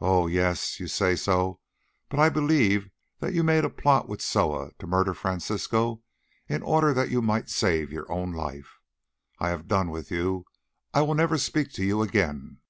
"Oh, 0.00 0.28
yes, 0.28 0.80
you 0.80 0.86
say 0.86 1.14
so, 1.14 1.60
but 2.08 2.18
I 2.18 2.30
believe 2.30 2.88
that 3.18 3.34
you 3.34 3.42
made 3.44 3.66
a 3.66 3.68
plot 3.68 4.08
with 4.08 4.22
Soa 4.22 4.70
to 4.78 4.86
murder 4.86 5.12
Francisco 5.12 6.02
in 6.48 6.62
order 6.62 6.94
that 6.94 7.10
you 7.10 7.20
might 7.20 7.50
save 7.50 7.92
your 7.92 8.10
own 8.10 8.32
life. 8.32 8.80
I 9.38 9.50
have 9.50 9.68
done 9.68 9.90
with 9.90 10.10
you. 10.10 10.46
I 10.94 11.02
will 11.02 11.12
never 11.14 11.36
speak 11.36 11.70
to 11.72 11.84
you 11.84 12.00
again." 12.00 12.60